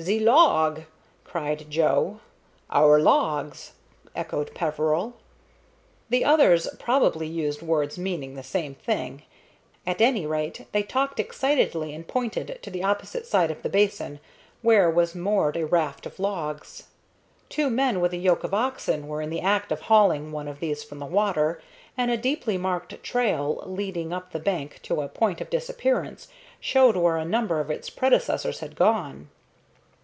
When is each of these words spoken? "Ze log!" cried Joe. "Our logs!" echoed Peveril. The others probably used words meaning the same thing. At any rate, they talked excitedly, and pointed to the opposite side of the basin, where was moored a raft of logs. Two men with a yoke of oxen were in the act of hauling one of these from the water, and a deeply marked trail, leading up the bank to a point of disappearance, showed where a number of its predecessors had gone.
"Ze 0.00 0.18
log!" 0.18 0.84
cried 1.24 1.68
Joe. 1.70 2.20
"Our 2.70 2.98
logs!" 2.98 3.72
echoed 4.16 4.54
Peveril. 4.54 5.12
The 6.08 6.24
others 6.24 6.66
probably 6.78 7.26
used 7.26 7.60
words 7.60 7.98
meaning 7.98 8.32
the 8.34 8.42
same 8.42 8.74
thing. 8.76 9.24
At 9.86 10.00
any 10.00 10.24
rate, 10.24 10.64
they 10.72 10.82
talked 10.82 11.20
excitedly, 11.20 11.92
and 11.92 12.08
pointed 12.08 12.60
to 12.62 12.70
the 12.70 12.82
opposite 12.82 13.26
side 13.26 13.50
of 13.50 13.60
the 13.62 13.68
basin, 13.68 14.20
where 14.62 14.90
was 14.90 15.14
moored 15.14 15.58
a 15.58 15.66
raft 15.66 16.06
of 16.06 16.18
logs. 16.18 16.84
Two 17.50 17.68
men 17.68 18.00
with 18.00 18.14
a 18.14 18.24
yoke 18.24 18.42
of 18.42 18.54
oxen 18.54 19.06
were 19.06 19.20
in 19.20 19.28
the 19.28 19.42
act 19.42 19.70
of 19.70 19.82
hauling 19.82 20.32
one 20.32 20.48
of 20.48 20.60
these 20.60 20.82
from 20.82 20.98
the 20.98 21.04
water, 21.04 21.60
and 21.94 22.10
a 22.10 22.16
deeply 22.16 22.56
marked 22.56 23.02
trail, 23.02 23.62
leading 23.66 24.14
up 24.14 24.32
the 24.32 24.38
bank 24.40 24.80
to 24.84 25.02
a 25.02 25.08
point 25.08 25.42
of 25.42 25.50
disappearance, 25.50 26.28
showed 26.58 26.96
where 26.96 27.18
a 27.18 27.24
number 27.26 27.60
of 27.60 27.70
its 27.70 27.90
predecessors 27.90 28.60
had 28.60 28.74
gone. 28.76 29.28